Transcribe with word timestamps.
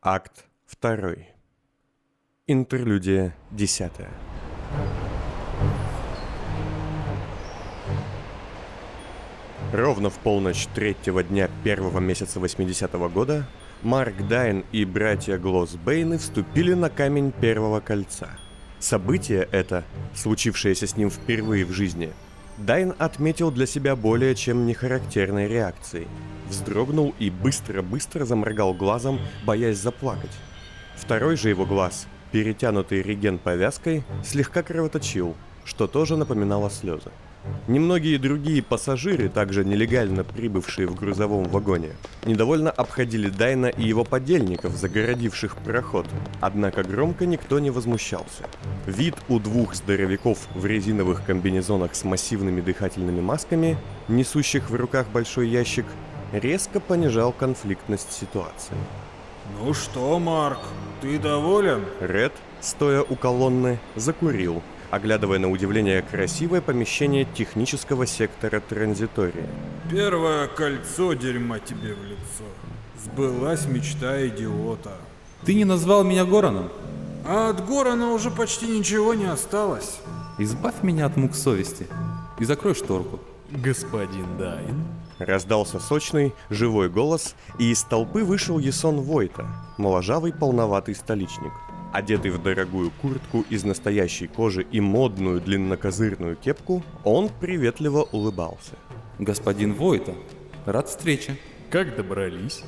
Акт 0.00 0.44
2. 0.80 1.16
Интерлюдия 2.46 3.34
10. 3.50 3.90
Ровно 9.72 10.08
в 10.08 10.18
полночь 10.20 10.68
третьего 10.72 11.24
дня 11.24 11.50
первого 11.64 11.98
месяца 11.98 12.38
80-го 12.38 13.08
года 13.08 13.48
Марк 13.82 14.14
Дайн 14.28 14.64
и 14.70 14.84
братья 14.84 15.36
Глосс 15.36 15.74
Бэйны 15.74 16.18
вступили 16.18 16.74
на 16.74 16.90
камень 16.90 17.32
Первого 17.32 17.80
Кольца. 17.80 18.28
Событие 18.78 19.48
это, 19.50 19.82
случившееся 20.14 20.86
с 20.86 20.96
ним 20.96 21.10
впервые 21.10 21.64
в 21.64 21.72
жизни, 21.72 22.12
Дайн 22.58 22.94
отметил 22.98 23.52
для 23.52 23.66
себя 23.66 23.94
более 23.94 24.34
чем 24.34 24.66
нехарактерной 24.66 25.46
реакцией. 25.46 26.08
Вздрогнул 26.48 27.14
и 27.20 27.30
быстро-быстро 27.30 28.24
заморгал 28.24 28.74
глазом, 28.74 29.20
боясь 29.44 29.78
заплакать. 29.78 30.32
Второй 30.96 31.36
же 31.36 31.50
его 31.50 31.64
глаз, 31.64 32.08
перетянутый 32.32 33.02
реген 33.02 33.38
повязкой, 33.38 34.02
слегка 34.24 34.64
кровоточил, 34.64 35.36
что 35.64 35.86
тоже 35.86 36.16
напоминало 36.16 36.68
слезы. 36.68 37.10
Немногие 37.66 38.18
другие 38.18 38.62
пассажиры, 38.62 39.28
также 39.28 39.64
нелегально 39.64 40.24
прибывшие 40.24 40.86
в 40.88 40.94
грузовом 40.94 41.44
вагоне, 41.44 41.90
недовольно 42.24 42.70
обходили 42.70 43.28
Дайна 43.28 43.66
и 43.66 43.82
его 43.82 44.04
подельников, 44.04 44.74
загородивших 44.74 45.56
проход, 45.56 46.06
однако 46.40 46.82
громко 46.82 47.26
никто 47.26 47.58
не 47.58 47.70
возмущался. 47.70 48.44
Вид 48.86 49.14
у 49.28 49.38
двух 49.38 49.74
здоровяков 49.74 50.48
в 50.54 50.64
резиновых 50.66 51.24
комбинезонах 51.24 51.94
с 51.94 52.04
массивными 52.04 52.60
дыхательными 52.60 53.20
масками, 53.20 53.76
несущих 54.08 54.70
в 54.70 54.74
руках 54.74 55.06
большой 55.12 55.48
ящик, 55.48 55.86
резко 56.32 56.80
понижал 56.80 57.32
конфликтность 57.32 58.12
ситуации. 58.12 58.76
Ну 59.60 59.72
что, 59.74 60.18
Марк, 60.18 60.60
ты 61.00 61.18
доволен? 61.18 61.84
Ред, 62.00 62.32
стоя 62.60 63.02
у 63.02 63.16
колонны, 63.16 63.78
закурил, 63.96 64.62
оглядывая 64.90 65.38
на 65.38 65.50
удивление 65.50 66.02
красивое 66.02 66.60
помещение 66.60 67.24
технического 67.24 68.06
сектора 68.06 68.60
транзитория. 68.60 69.46
Первое 69.90 70.48
кольцо 70.48 71.12
дерьма 71.14 71.58
тебе 71.58 71.94
в 71.94 72.04
лицо. 72.04 72.44
Сбылась 73.04 73.66
мечта 73.66 74.26
идиота. 74.26 74.92
Ты 75.44 75.54
не 75.54 75.64
назвал 75.64 76.04
меня 76.04 76.24
Гораном? 76.24 76.70
А 77.26 77.50
от 77.50 77.66
Горана 77.66 78.12
уже 78.12 78.30
почти 78.30 78.66
ничего 78.66 79.14
не 79.14 79.26
осталось. 79.26 80.00
Избавь 80.38 80.82
меня 80.82 81.06
от 81.06 81.16
мук 81.16 81.34
совести 81.34 81.86
и 82.38 82.44
закрой 82.44 82.74
шторку. 82.74 83.20
Господин 83.50 84.38
Дайн. 84.38 84.84
Раздался 85.18 85.80
сочный, 85.80 86.32
живой 86.48 86.88
голос, 86.88 87.34
и 87.58 87.72
из 87.72 87.82
толпы 87.82 88.22
вышел 88.22 88.58
Ясон 88.58 89.00
Войта, 89.00 89.46
моложавый 89.76 90.32
полноватый 90.32 90.94
столичник. 90.94 91.52
Одетый 91.92 92.30
в 92.30 92.42
дорогую 92.42 92.90
куртку 93.00 93.44
из 93.48 93.64
настоящей 93.64 94.26
кожи 94.26 94.66
и 94.70 94.80
модную 94.80 95.40
длиннокозырную 95.40 96.36
кепку, 96.36 96.82
он 97.02 97.30
приветливо 97.40 98.02
улыбался. 98.12 98.72
Господин 99.18 99.72
Войта, 99.72 100.14
рад 100.66 100.88
встрече. 100.88 101.38
Как 101.70 101.96
добрались? 101.96 102.62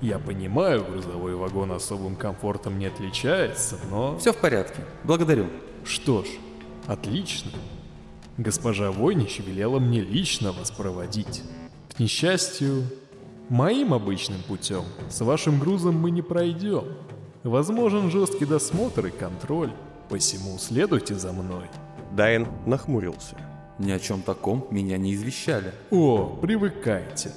Я 0.00 0.18
понимаю, 0.18 0.84
грузовой 0.84 1.34
вагон 1.34 1.72
особым 1.72 2.16
комфортом 2.16 2.78
не 2.78 2.86
отличается, 2.86 3.78
но... 3.90 4.18
Все 4.18 4.32
в 4.32 4.36
порядке, 4.36 4.82
благодарю. 5.04 5.46
Что 5.84 6.24
ж, 6.24 6.28
отлично. 6.86 7.50
Госпожа 8.38 8.90
Войнич 8.90 9.40
велела 9.40 9.78
мне 9.78 10.00
лично 10.00 10.52
вас 10.52 10.70
проводить. 10.70 11.42
К 11.94 12.00
несчастью, 12.00 12.84
моим 13.48 13.94
обычным 13.94 14.42
путем 14.48 14.84
с 15.08 15.20
вашим 15.20 15.60
грузом 15.60 15.96
мы 15.96 16.10
не 16.10 16.22
пройдем. 16.22 16.84
Возможен 17.44 18.10
жесткий 18.10 18.46
досмотр 18.46 19.04
и 19.04 19.10
контроль, 19.10 19.70
посему 20.08 20.56
следуйте 20.58 21.14
за 21.14 21.30
мной. 21.30 21.66
Дайн 22.12 22.48
нахмурился. 22.64 23.36
Ни 23.78 23.90
о 23.90 23.98
чем 23.98 24.22
таком 24.22 24.66
меня 24.70 24.96
не 24.96 25.12
извещали. 25.12 25.74
О, 25.90 26.38
привыкайте. 26.40 27.32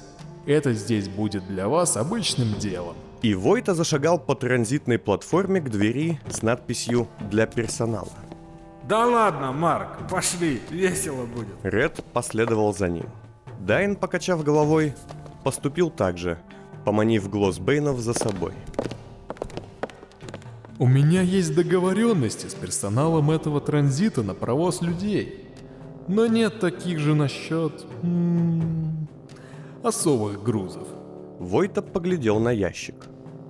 Это 0.46 0.72
здесь 0.72 1.10
будет 1.10 1.46
для 1.46 1.68
вас 1.68 1.98
обычным 1.98 2.54
делом. 2.54 2.96
И 3.20 3.34
Войта 3.34 3.74
зашагал 3.74 4.18
по 4.18 4.34
транзитной 4.34 4.98
платформе 4.98 5.60
к 5.60 5.68
двери 5.68 6.18
с 6.30 6.40
надписью 6.40 7.06
«Для 7.30 7.46
персонала». 7.46 8.08
Да 8.88 9.04
ладно, 9.04 9.52
Марк, 9.52 10.08
пошли, 10.10 10.62
весело 10.70 11.26
будет. 11.26 11.54
Ред 11.62 12.02
последовал 12.14 12.72
за 12.72 12.88
ним. 12.88 13.10
Дайн, 13.60 13.94
покачав 13.94 14.42
головой, 14.42 14.94
поступил 15.44 15.90
так 15.90 16.16
же, 16.16 16.38
поманив 16.86 17.28
Глосс 17.28 17.58
Бэйнов 17.58 17.98
за 17.98 18.14
собой. 18.14 18.54
У 20.80 20.86
меня 20.86 21.22
есть 21.22 21.56
договоренности 21.56 22.46
с 22.46 22.54
персоналом 22.54 23.32
этого 23.32 23.60
транзита 23.60 24.22
на 24.22 24.32
провоз 24.32 24.80
людей. 24.80 25.44
Но 26.06 26.26
нет 26.28 26.60
таких 26.60 27.00
же 27.00 27.16
насчет... 27.16 27.84
м, 28.04 29.08
особых 29.82 30.40
грузов. 30.40 30.86
Войта 31.40 31.82
поглядел 31.82 32.38
на 32.38 32.52
ящик. 32.52 32.94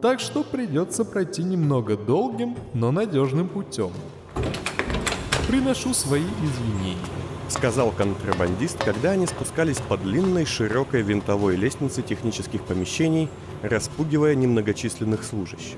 Так 0.00 0.21
что 0.21 0.43
придется 0.43 1.05
пройти 1.05 1.43
немного 1.43 1.99
долгим, 1.99 2.56
но 2.72 2.91
надежным 2.93 3.50
путем. 3.50 3.91
Приношу 5.49 5.93
свои 5.93 6.22
извинения. 6.22 6.97
Сказал 7.50 7.91
контрабандист, 7.91 8.83
когда 8.83 9.11
они 9.11 9.27
спускались 9.27 9.81
по 9.81 9.99
длинной 9.99 10.47
широкой 10.47 11.03
винтовой 11.03 11.56
лестнице 11.56 12.00
технических 12.00 12.62
помещений, 12.62 13.28
распугивая 13.62 14.34
немногочисленных 14.34 15.22
служащих. 15.25 15.77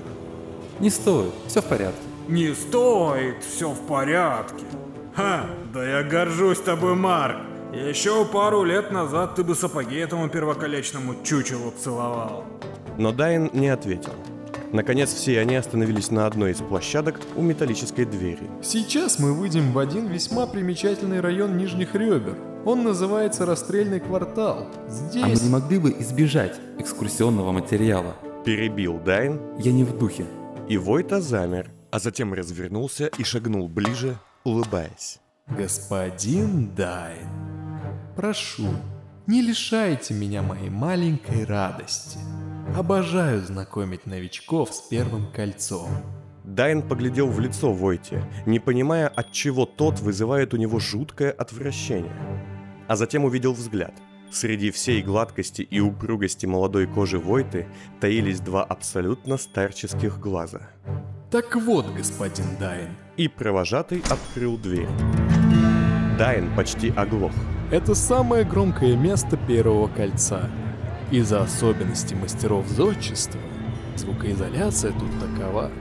Не 0.81 0.89
стоит, 0.89 1.31
все 1.45 1.61
в 1.61 1.65
порядке. 1.65 2.01
Не 2.27 2.55
стоит, 2.55 3.43
все 3.43 3.69
в 3.69 3.79
порядке. 3.81 4.65
Ха, 5.15 5.45
да 5.71 5.99
я 5.99 6.03
горжусь 6.03 6.57
тобой, 6.57 6.95
Марк. 6.95 7.37
Еще 7.71 8.25
пару 8.25 8.63
лет 8.63 8.91
назад 8.91 9.35
ты 9.35 9.43
бы 9.43 9.53
сапоги 9.53 9.97
этому 9.97 10.27
первоколечному 10.27 11.23
чучелу 11.23 11.71
целовал. 11.79 12.45
Но 12.97 13.11
Дайн 13.11 13.51
не 13.53 13.67
ответил. 13.67 14.13
Наконец 14.71 15.13
все 15.13 15.39
они 15.39 15.55
остановились 15.55 16.09
на 16.09 16.25
одной 16.25 16.53
из 16.53 16.57
площадок 16.57 17.19
у 17.35 17.43
металлической 17.43 18.05
двери. 18.05 18.49
Сейчас 18.63 19.19
мы 19.19 19.33
выйдем 19.33 19.73
в 19.73 19.77
один 19.77 20.07
весьма 20.07 20.47
примечательный 20.47 21.21
район 21.21 21.57
Нижних 21.57 21.93
Ребер. 21.93 22.37
Он 22.65 22.83
называется 22.83 23.45
Расстрельный 23.45 23.99
квартал. 23.99 24.65
А 24.65 24.83
мы 24.87 24.89
Здесь... 24.89 25.43
не 25.43 25.49
могли 25.49 25.77
бы 25.77 25.91
избежать 25.99 26.59
экскурсионного 26.79 27.51
материала? 27.51 28.15
Перебил 28.43 28.97
Дайн, 28.97 29.39
Я 29.59 29.71
не 29.71 29.83
в 29.83 29.95
духе. 29.95 30.25
И 30.71 30.77
Войта 30.77 31.19
замер, 31.19 31.69
а 31.91 31.99
затем 31.99 32.33
развернулся 32.33 33.07
и 33.17 33.25
шагнул 33.25 33.67
ближе, 33.67 34.17
улыбаясь. 34.45 35.19
Господин 35.47 36.73
Дайн, 36.75 37.27
прошу, 38.15 38.69
не 39.27 39.41
лишайте 39.41 40.13
меня 40.13 40.41
моей 40.41 40.69
маленькой 40.69 41.43
радости. 41.43 42.19
Обожаю 42.73 43.41
знакомить 43.41 44.05
новичков 44.05 44.73
с 44.73 44.79
первым 44.87 45.29
кольцом. 45.33 45.89
Дайн 46.45 46.81
поглядел 46.81 47.27
в 47.27 47.41
лицо 47.41 47.73
Войте, 47.73 48.23
не 48.45 48.59
понимая, 48.59 49.09
от 49.09 49.33
чего 49.33 49.65
тот 49.65 49.99
вызывает 49.99 50.53
у 50.53 50.57
него 50.57 50.79
жуткое 50.79 51.31
отвращение. 51.31 52.15
А 52.87 52.95
затем 52.95 53.25
увидел 53.25 53.51
взгляд. 53.51 53.93
Среди 54.31 54.71
всей 54.71 55.01
гладкости 55.01 55.61
и 55.61 55.81
упругости 55.81 56.45
молодой 56.45 56.87
кожи 56.87 57.19
Войты 57.19 57.67
таились 57.99 58.39
два 58.39 58.63
абсолютно 58.63 59.35
старческих 59.35 60.19
глаза. 60.19 60.69
Так 61.29 61.55
вот, 61.57 61.85
господин 61.93 62.45
Дайн, 62.57 62.89
И 63.17 63.27
провожатый 63.27 64.01
открыл 64.09 64.57
дверь. 64.57 64.87
Дайн 66.17 66.49
почти 66.55 66.91
оглох. 66.95 67.33
это 67.71 67.93
самое 67.93 68.45
громкое 68.45 68.95
место 68.95 69.35
первого 69.35 69.87
кольца. 69.89 70.49
Из-за 71.11 71.41
особенностей 71.41 72.15
мастеров 72.15 72.67
зодчества, 72.69 73.39
звукоизоляция 73.97 74.93
тут 74.93 75.11
такова, 75.19 75.71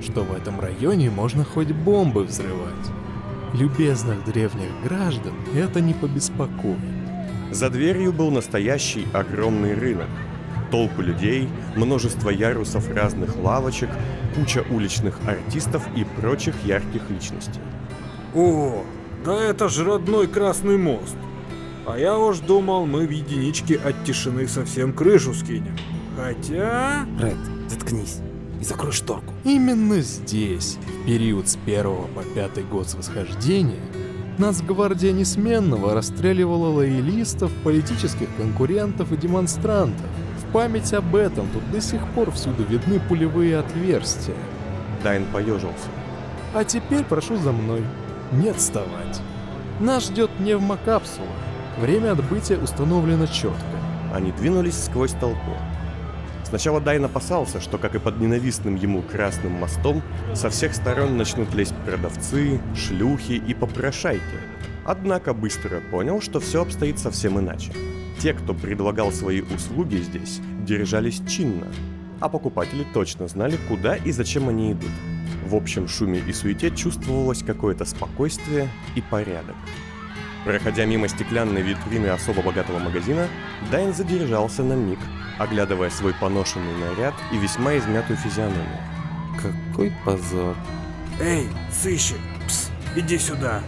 что 0.00 0.22
в 0.24 0.32
этом 0.34 0.58
районе 0.58 1.08
можно 1.08 1.44
хоть 1.44 1.70
бомбы 1.70 2.24
взрывать. 2.24 2.90
Любезных 3.54 4.24
древних 4.24 4.70
граждан 4.82 5.34
это 5.54 5.80
не 5.80 5.94
побеспокоит. 5.94 7.01
За 7.52 7.68
дверью 7.68 8.14
был 8.14 8.30
настоящий 8.30 9.06
огромный 9.12 9.74
рынок. 9.74 10.08
Толпы 10.70 11.02
людей, 11.02 11.50
множество 11.76 12.30
ярусов 12.30 12.90
разных 12.90 13.36
лавочек, 13.36 13.90
куча 14.34 14.64
уличных 14.70 15.20
артистов 15.26 15.86
и 15.94 16.04
прочих 16.04 16.54
ярких 16.64 17.02
личностей. 17.10 17.60
О, 18.34 18.82
да 19.22 19.38
это 19.38 19.68
же 19.68 19.84
родной 19.84 20.28
Красный 20.28 20.78
мост. 20.78 21.16
А 21.86 21.98
я 21.98 22.16
уж 22.16 22.38
думал, 22.38 22.86
мы 22.86 23.06
в 23.06 23.10
единичке 23.10 23.76
от 23.76 24.02
тишины 24.04 24.48
совсем 24.48 24.94
крышу 24.94 25.34
скинем. 25.34 25.76
Хотя... 26.16 27.06
Ред, 27.20 27.36
заткнись 27.68 28.20
и 28.62 28.64
закрой 28.64 28.92
шторку. 28.92 29.34
Именно 29.44 30.00
здесь, 30.00 30.78
в 30.86 31.06
период 31.06 31.48
с 31.48 31.56
первого 31.56 32.06
по 32.06 32.22
пятый 32.22 32.62
год 32.62 32.88
с 32.88 32.94
восхождения, 32.94 33.82
нас 34.38 34.62
гвардия 34.62 35.12
несменного 35.12 35.94
расстреливала 35.94 36.68
лоялистов, 36.68 37.52
политических 37.64 38.28
конкурентов 38.36 39.12
и 39.12 39.16
демонстрантов. 39.16 40.06
память 40.52 40.92
об 40.92 41.14
этом, 41.16 41.46
тут 41.52 41.70
до 41.70 41.80
сих 41.80 42.06
пор 42.08 42.30
всюду 42.30 42.62
видны 42.64 43.00
пулевые 43.00 43.58
отверстия. 43.58 44.34
Дайн 45.02 45.24
поежился. 45.32 45.88
А 46.54 46.64
теперь 46.64 47.04
прошу 47.04 47.36
за 47.36 47.52
мной. 47.52 47.82
Не 48.32 48.48
отставать. 48.48 49.20
Нас 49.80 50.04
ждет 50.04 50.30
пневмокапсула. 50.30 51.26
Время 51.80 52.12
отбытия 52.12 52.58
установлено 52.58 53.26
четко. 53.26 53.56
Они 54.14 54.32
двинулись 54.32 54.84
сквозь 54.84 55.12
толпу. 55.12 55.52
Сначала 56.52 56.82
Дайн 56.82 57.02
опасался, 57.02 57.62
что, 57.62 57.78
как 57.78 57.94
и 57.94 57.98
под 57.98 58.20
ненавистным 58.20 58.74
ему 58.74 59.00
Красным 59.00 59.52
мостом, 59.52 60.02
со 60.34 60.50
всех 60.50 60.74
сторон 60.74 61.16
начнут 61.16 61.54
лезть 61.54 61.74
продавцы, 61.86 62.60
шлюхи 62.76 63.32
и 63.32 63.54
попрошайки. 63.54 64.20
Однако 64.84 65.32
быстро 65.32 65.80
понял, 65.90 66.20
что 66.20 66.40
все 66.40 66.60
обстоит 66.60 66.98
совсем 66.98 67.40
иначе. 67.40 67.72
Те, 68.18 68.34
кто 68.34 68.52
предлагал 68.52 69.12
свои 69.12 69.40
услуги 69.40 69.96
здесь, 69.96 70.42
держались 70.66 71.22
чинно, 71.26 71.68
а 72.20 72.28
покупатели 72.28 72.84
точно 72.92 73.28
знали, 73.28 73.58
куда 73.66 73.96
и 73.96 74.12
зачем 74.12 74.50
они 74.50 74.72
идут. 74.72 74.90
В 75.46 75.54
общем 75.54 75.88
шуме 75.88 76.18
и 76.18 76.34
суете 76.34 76.70
чувствовалось 76.70 77.42
какое-то 77.42 77.86
спокойствие 77.86 78.68
и 78.94 79.00
порядок. 79.00 79.56
Проходя 80.44 80.86
мимо 80.86 81.08
стеклянной 81.08 81.62
витрины 81.62 82.08
особо 82.08 82.42
богатого 82.42 82.78
магазина, 82.78 83.28
Дайн 83.70 83.94
задержался 83.94 84.62
на 84.64 84.72
миг, 84.72 84.98
оглядывая 85.38 85.90
свой 85.90 86.14
поношенный 86.14 86.74
наряд 86.78 87.14
и 87.32 87.38
весьма 87.38 87.76
измятую 87.78 88.16
физиономию. 88.16 88.78
Какой 89.40 89.92
позор. 90.04 90.56
Эй, 91.20 91.48
сыщик, 91.70 92.18
пс, 92.46 92.70
иди 92.96 93.18
сюда. 93.18 93.62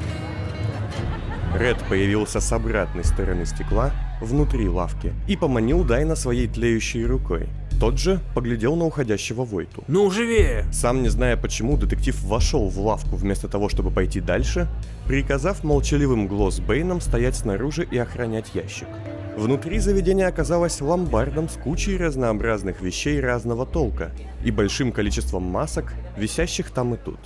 Ред 1.54 1.78
появился 1.88 2.40
с 2.40 2.52
обратной 2.52 3.04
стороны 3.04 3.46
стекла, 3.46 3.92
внутри 4.20 4.68
лавки, 4.68 5.12
и 5.28 5.36
поманил 5.36 5.84
Дайна 5.84 6.16
своей 6.16 6.48
тлеющей 6.48 7.04
рукой. 7.04 7.48
Тот 7.80 7.98
же 7.98 8.20
поглядел 8.34 8.76
на 8.76 8.84
уходящего 8.84 9.44
Войту. 9.44 9.84
Ну, 9.88 10.10
живее! 10.10 10.64
Сам 10.72 11.02
не 11.02 11.08
зная 11.08 11.36
почему, 11.36 11.76
детектив 11.76 12.18
вошел 12.22 12.68
в 12.68 12.78
лавку 12.78 13.16
вместо 13.16 13.48
того, 13.48 13.68
чтобы 13.68 13.90
пойти 13.90 14.20
дальше, 14.20 14.68
приказав 15.06 15.64
молчаливым 15.64 16.28
Глоссбейном 16.28 17.00
стоять 17.00 17.36
снаружи 17.36 17.86
и 17.90 17.98
охранять 17.98 18.54
ящик. 18.54 18.88
Внутри 19.36 19.80
заведение 19.80 20.28
оказалось 20.28 20.80
ломбардом 20.80 21.48
с 21.48 21.54
кучей 21.54 21.96
разнообразных 21.96 22.80
вещей 22.80 23.20
разного 23.20 23.66
толка 23.66 24.12
и 24.44 24.52
большим 24.52 24.92
количеством 24.92 25.42
масок, 25.42 25.92
висящих 26.16 26.70
там 26.70 26.94
и 26.94 26.96
тут. 26.96 27.18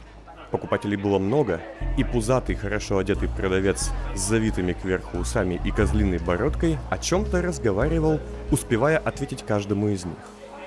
Покупателей 0.50 0.96
было 0.96 1.18
много, 1.18 1.60
и 1.98 2.04
пузатый, 2.04 2.56
хорошо 2.56 2.98
одетый 2.98 3.28
продавец 3.28 3.90
с 4.14 4.20
завитыми 4.20 4.72
кверху 4.72 5.18
усами 5.18 5.60
и 5.64 5.70
козлиной 5.70 6.18
бородкой 6.18 6.78
о 6.90 6.96
чем-то 6.96 7.42
разговаривал, 7.42 8.18
успевая 8.50 8.98
ответить 8.98 9.44
каждому 9.44 9.88
из 9.88 10.06
них. 10.06 10.16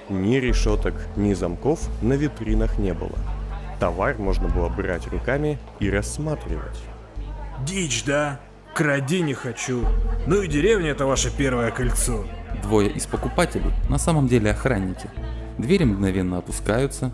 Ни 0.09 0.35
решеток, 0.35 0.93
ни 1.15 1.33
замков 1.33 1.79
на 2.01 2.13
витринах 2.13 2.77
не 2.77 2.93
было. 2.93 3.17
Товар 3.79 4.17
можно 4.19 4.47
было 4.47 4.69
брать 4.69 5.07
руками 5.07 5.57
и 5.79 5.89
рассматривать. 5.89 6.77
Дичь, 7.65 8.03
да? 8.03 8.39
Кради 8.75 9.21
не 9.21 9.33
хочу. 9.33 9.85
Ну 10.27 10.41
и 10.41 10.47
деревня 10.47 10.91
это 10.91 11.05
ваше 11.05 11.35
первое 11.35 11.71
кольцо. 11.71 12.25
Двое 12.61 12.89
из 12.89 13.05
покупателей 13.05 13.71
на 13.89 13.97
самом 13.97 14.27
деле 14.27 14.51
охранники. 14.51 15.09
Двери 15.57 15.83
мгновенно 15.85 16.37
опускаются. 16.37 17.11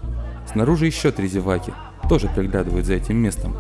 Снаружи 0.52 0.86
еще 0.86 1.12
три 1.12 1.28
зеваки, 1.28 1.74
тоже 2.08 2.30
приглядывают 2.30 2.86
за 2.86 2.96
этим 2.96 3.18
местом. 3.18 3.56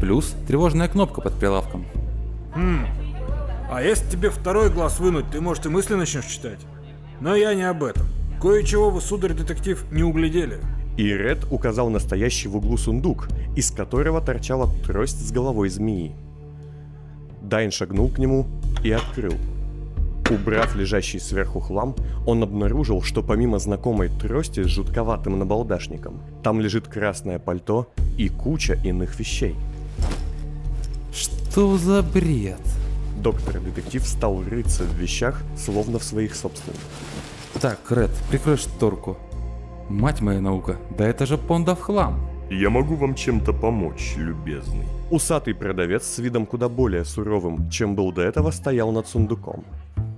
Плюс 0.00 0.34
тревожная 0.46 0.88
кнопка 0.88 1.20
под 1.20 1.34
прилавком. 1.34 1.84
Хм. 2.54 2.86
А 3.70 3.82
если 3.82 4.08
тебе 4.08 4.30
второй 4.30 4.70
глаз 4.70 4.98
вынуть, 5.00 5.30
ты, 5.30 5.40
может, 5.40 5.66
и 5.66 5.68
мысли 5.68 5.94
начнешь 5.94 6.26
читать? 6.26 6.60
Но 7.20 7.34
я 7.34 7.54
не 7.54 7.68
об 7.68 7.82
этом. 7.82 8.06
Кое-чего 8.40 8.90
вы, 8.90 9.00
сударь-детектив, 9.00 9.84
не 9.90 10.02
углядели. 10.02 10.60
И 10.96 11.04
Ред 11.04 11.46
указал 11.50 11.90
настоящий 11.90 12.48
в 12.48 12.56
углу 12.56 12.76
сундук, 12.76 13.28
из 13.56 13.70
которого 13.70 14.20
торчала 14.20 14.68
трость 14.84 15.26
с 15.26 15.30
головой 15.30 15.68
змеи. 15.68 16.12
Дайн 17.42 17.70
шагнул 17.70 18.08
к 18.08 18.18
нему 18.18 18.46
и 18.82 18.90
открыл. 18.90 19.34
Убрав 20.30 20.76
лежащий 20.76 21.20
сверху 21.20 21.60
хлам, 21.60 21.94
он 22.26 22.42
обнаружил, 22.42 23.02
что 23.02 23.22
помимо 23.22 23.58
знакомой 23.58 24.10
трости 24.10 24.62
с 24.62 24.66
жутковатым 24.66 25.38
набалдашником, 25.38 26.20
там 26.42 26.60
лежит 26.60 26.86
красное 26.86 27.38
пальто 27.38 27.86
и 28.18 28.28
куча 28.28 28.74
иных 28.84 29.18
вещей. 29.18 29.54
Что 31.12 31.78
за 31.78 32.02
бред? 32.02 32.60
Доктор-детектив 33.22 34.06
стал 34.06 34.42
рыться 34.44 34.84
в 34.84 34.94
вещах, 34.94 35.42
словно 35.56 35.98
в 35.98 36.04
своих 36.04 36.34
собственных. 36.34 36.80
Так, 37.60 37.78
Ред, 37.90 38.10
прикрой 38.30 38.58
шторку. 38.58 39.16
Мать 39.88 40.20
моя 40.20 40.40
наука, 40.40 40.76
да 40.98 41.06
это 41.06 41.24
же 41.24 41.38
пондов 41.38 41.80
хлам. 41.80 42.20
Я 42.50 42.68
могу 42.68 42.96
вам 42.96 43.14
чем-то 43.14 43.54
помочь, 43.54 44.14
любезный. 44.16 44.84
Усатый 45.10 45.54
продавец 45.54 46.04
с 46.04 46.18
видом 46.18 46.44
куда 46.44 46.68
более 46.68 47.04
суровым, 47.04 47.70
чем 47.70 47.94
был 47.94 48.12
до 48.12 48.22
этого, 48.22 48.50
стоял 48.50 48.92
над 48.92 49.08
сундуком. 49.08 49.64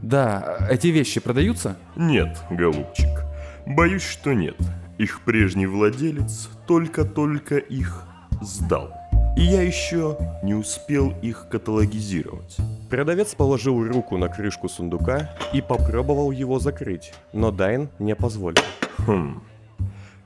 Да, 0.02 0.66
эти 0.70 0.88
вещи 0.88 1.20
продаются? 1.20 1.76
Нет, 1.96 2.38
голубчик. 2.50 3.24
Боюсь, 3.66 4.02
что 4.02 4.32
нет. 4.32 4.56
Их 4.98 5.20
прежний 5.24 5.66
владелец 5.66 6.48
только-только 6.66 7.56
их 7.58 8.04
сдал. 8.40 8.92
И 9.36 9.42
я 9.42 9.62
еще 9.62 10.18
не 10.42 10.54
успел 10.54 11.14
их 11.22 11.48
каталогизировать. 11.48 12.56
Продавец 12.90 13.34
положил 13.34 13.82
руку 13.86 14.18
на 14.18 14.28
крышку 14.28 14.68
сундука 14.68 15.30
и 15.52 15.62
попробовал 15.62 16.30
его 16.30 16.58
закрыть, 16.58 17.12
но 17.32 17.50
Дайн 17.50 17.88
не 17.98 18.14
позволил. 18.16 18.62
Хм. 19.06 19.42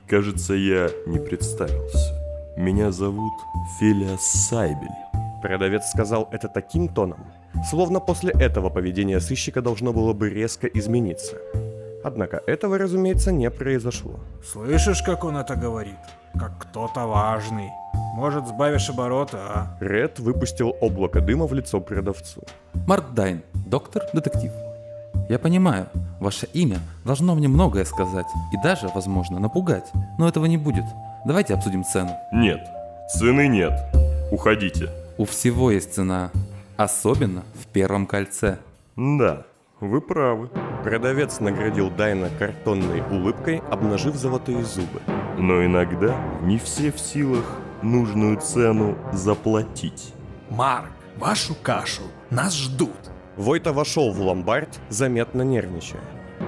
Кажется, 0.07 0.53
я 0.53 0.89
не 1.05 1.19
представился. 1.19 2.25
Меня 2.57 2.91
зовут 2.91 3.33
Фелиас 3.79 4.47
Сайбель. 4.49 4.87
Продавец 5.41 5.89
сказал 5.89 6.27
это 6.31 6.47
таким 6.47 6.87
тоном, 6.87 7.19
словно 7.69 7.99
после 7.99 8.31
этого 8.31 8.69
поведение 8.69 9.19
сыщика 9.19 9.61
должно 9.61 9.93
было 9.93 10.13
бы 10.13 10.29
резко 10.29 10.67
измениться. 10.67 11.37
Однако 12.03 12.41
этого, 12.45 12.77
разумеется, 12.77 13.31
не 13.31 13.49
произошло. 13.49 14.19
Слышишь, 14.43 15.01
как 15.01 15.23
он 15.23 15.37
это 15.37 15.55
говорит? 15.55 15.95
Как 16.39 16.59
кто-то 16.59 17.07
важный. 17.07 17.71
Может, 18.15 18.47
сбавишь 18.47 18.89
обороты, 18.89 19.37
а? 19.37 19.77
Ред 19.79 20.19
выпустил 20.19 20.75
облако 20.81 21.19
дыма 21.19 21.47
в 21.47 21.53
лицо 21.53 21.81
продавцу. 21.81 22.43
Марк 22.87 23.05
Дайн, 23.13 23.41
доктор-детектив. 23.53 24.51
Я 25.29 25.39
понимаю, 25.39 25.87
ваше 26.19 26.47
имя 26.53 26.77
должно 27.03 27.33
мне 27.33 27.47
многое 27.47 27.85
сказать 27.85 28.27
и 28.53 28.57
даже, 28.63 28.87
возможно, 28.93 29.39
напугать, 29.39 29.91
но 30.19 30.27
этого 30.27 30.45
не 30.45 30.57
будет. 30.57 30.85
Давайте 31.25 31.55
обсудим 31.55 31.83
цену. 31.83 32.11
Нет, 32.31 32.59
цены 33.09 33.47
нет. 33.47 33.73
Уходите. 34.31 34.89
У 35.17 35.25
всего 35.25 35.71
есть 35.71 35.95
цена, 35.95 36.29
особенно 36.77 37.43
в 37.53 37.67
первом 37.67 38.05
кольце. 38.05 38.59
Да, 38.95 39.45
вы 39.79 40.01
правы. 40.01 40.49
Продавец 40.83 41.39
наградил 41.39 41.89
Дайна 41.89 42.29
картонной 42.39 43.01
улыбкой, 43.09 43.61
обнажив 43.69 44.15
золотые 44.15 44.63
зубы. 44.63 45.01
Но 45.37 45.65
иногда 45.65 46.15
не 46.41 46.57
все 46.57 46.91
в 46.91 46.99
силах 46.99 47.45
нужную 47.81 48.39
цену 48.39 48.97
заплатить. 49.11 50.13
Марк, 50.49 50.91
вашу 51.17 51.55
кашу 51.55 52.03
нас 52.29 52.55
ждут. 52.55 52.95
Войта 53.35 53.73
вошел 53.73 54.11
в 54.11 54.21
ломбард, 54.21 54.79
заметно 54.89 55.41
нервничая. 55.41 56.01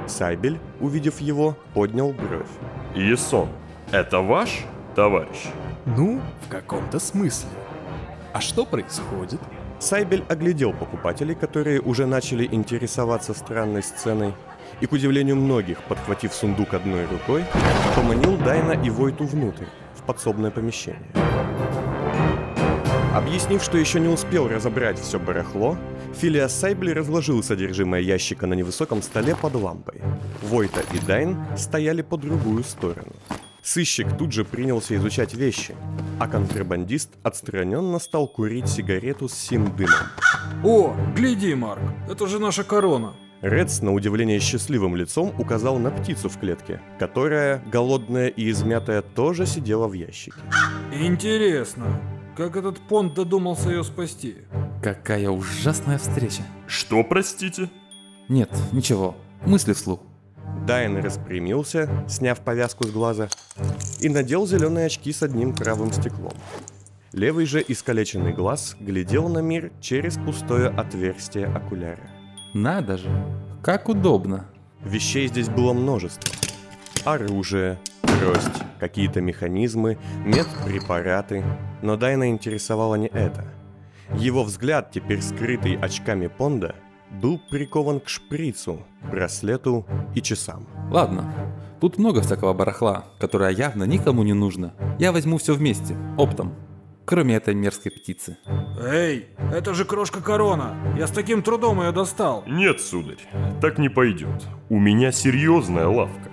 Сайбель, 0.08 0.60
увидев 0.80 1.20
его, 1.20 1.58
поднял 1.74 2.14
бровь. 2.14 2.48
Есон, 2.96 3.50
это 3.92 4.22
ваш 4.22 4.66
товарищ? 4.96 5.48
Ну, 5.86 6.22
в 6.46 6.50
каком-то 6.50 7.00
смысле. 7.00 7.50
А 8.34 8.42
что 8.42 8.66
происходит? 8.66 9.40
Сайбель 9.80 10.24
оглядел 10.28 10.74
покупателей, 10.74 11.36
которые 11.36 11.82
уже 11.82 12.06
начали 12.06 12.48
интересоваться 12.52 13.34
странной 13.34 13.84
сценой, 13.84 14.34
и, 14.82 14.86
к 14.86 14.92
удивлению 14.92 15.36
многих, 15.36 15.82
подхватив 15.84 16.34
сундук 16.34 16.74
одной 16.74 17.06
рукой, 17.06 17.46
поманил 17.96 18.38
Дайна 18.38 18.72
и 18.72 18.90
Войту 18.90 19.26
внутрь, 19.26 19.66
в 19.96 20.04
подсобное 20.04 20.52
помещение. 20.52 21.02
Объяснив, 23.14 23.64
что 23.64 23.78
еще 23.78 24.00
не 24.00 24.08
успел 24.08 24.48
разобрать 24.48 25.00
все 25.00 25.20
барахло, 25.20 25.78
Филиас 26.16 26.54
Сайбли 26.54 26.92
разложил 26.92 27.42
содержимое 27.42 28.02
ящика 28.02 28.46
на 28.46 28.54
невысоком 28.54 29.02
столе 29.02 29.36
под 29.36 29.56
лампой. 29.56 30.02
Войта 30.44 30.82
и 30.94 31.00
Дайн 31.00 31.38
стояли 31.56 32.02
по 32.02 32.18
другую 32.18 32.64
сторону. 32.64 33.14
Сыщик 33.68 34.18
тут 34.18 34.32
же 34.32 34.46
принялся 34.46 34.96
изучать 34.96 35.34
вещи, 35.34 35.76
а 36.22 36.30
контрабандист 36.30 37.10
отстраненно 37.22 38.00
стал 38.00 38.26
курить 38.26 38.70
сигарету 38.70 39.28
с 39.28 39.34
сим 39.34 39.76
дымом. 39.76 40.08
О, 40.64 40.96
гляди, 41.14 41.54
Марк, 41.54 41.82
это 42.10 42.28
же 42.28 42.40
наша 42.40 42.64
корона. 42.64 43.14
Редс, 43.42 43.82
на 43.82 43.94
удивление 43.94 44.40
счастливым 44.40 44.96
лицом, 44.96 45.34
указал 45.38 45.80
на 45.80 45.92
птицу 45.92 46.30
в 46.30 46.40
клетке, 46.40 46.80
которая, 46.98 47.62
голодная 47.70 48.30
и 48.30 48.50
измятая, 48.52 49.02
тоже 49.02 49.46
сидела 49.46 49.90
в 49.90 49.92
ящике. 49.92 50.38
Интересно, 50.94 51.88
как 52.38 52.56
этот 52.56 52.80
понт 52.80 53.16
додумался 53.16 53.70
ее 53.70 53.84
спасти? 53.84 54.38
Какая 54.82 55.30
ужасная 55.30 55.98
встреча. 55.98 56.44
Что, 56.68 57.04
простите? 57.04 57.70
Нет, 58.30 58.50
ничего, 58.72 59.18
мысли 59.46 59.74
вслух. 59.74 60.00
Дайн 60.68 60.98
распрямился, 60.98 61.90
сняв 62.10 62.42
повязку 62.42 62.86
с 62.86 62.92
глаза, 62.92 63.30
и 64.02 64.10
надел 64.10 64.46
зеленые 64.46 64.88
очки 64.88 65.14
с 65.14 65.24
одним 65.24 65.56
правым 65.56 65.94
стеклом. 65.94 66.34
Левый 67.14 67.46
же 67.46 67.64
искалеченный 67.66 68.34
глаз 68.34 68.76
глядел 68.78 69.30
на 69.30 69.40
мир 69.40 69.72
через 69.80 70.18
пустое 70.18 70.68
отверстие 70.68 71.46
окуляра. 71.46 72.10
Надо 72.54 72.98
же, 72.98 73.10
как 73.64 73.88
удобно. 73.88 74.46
Вещей 74.84 75.30
здесь 75.30 75.48
было 75.48 75.72
множество. 75.72 76.34
Оружие, 77.06 77.80
трость, 78.02 78.62
какие-то 78.78 79.22
механизмы, 79.22 79.98
медпрепараты. 80.26 81.46
Но 81.82 81.96
Дайна 81.96 82.30
интересовало 82.30 82.96
не 82.96 83.08
это. 83.08 83.46
Его 84.16 84.44
взгляд, 84.44 84.92
теперь 84.92 85.22
скрытый 85.22 85.78
очками 85.78 86.28
Понда, 86.28 86.76
был 87.12 87.40
прикован 87.40 88.00
к 88.00 88.10
шприцу, 88.10 88.86
браслету 89.10 89.86
и 90.16 90.22
часам. 90.22 90.68
Ладно, 90.92 91.34
тут 91.80 91.98
много 91.98 92.22
всякого 92.22 92.54
барахла, 92.54 93.06
которое 93.20 93.52
явно 93.52 93.84
никому 93.84 94.24
не 94.24 94.34
нужно. 94.34 94.74
Я 95.00 95.12
возьму 95.12 95.38
все 95.38 95.54
вместе, 95.54 95.96
оптом. 96.18 96.54
Кроме 97.06 97.36
этой 97.36 97.56
мерзкой 97.56 97.94
птицы. 97.94 98.38
Эй, 98.82 99.28
это 99.54 99.74
же 99.74 99.86
крошка 99.86 100.22
корона. 100.22 100.76
Я 100.98 101.08
с 101.08 101.12
таким 101.12 101.42
трудом 101.42 101.82
ее 101.82 101.94
достал. 101.94 102.44
Нет, 102.46 102.82
сударь, 102.82 103.20
так 103.62 103.78
не 103.78 103.88
пойдет. 103.88 104.46
У 104.68 104.78
меня 104.78 105.14
серьезная 105.14 105.88
лавка. 105.88 106.30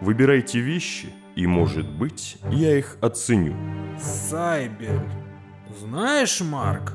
Выбирайте 0.00 0.60
вещи, 0.60 1.12
и, 1.36 1.46
может 1.46 1.88
быть, 1.88 2.38
я 2.50 2.78
их 2.78 2.96
оценю. 3.00 3.54
Сайбель. 3.98 5.00
Знаешь, 5.80 6.40
Марк, 6.40 6.94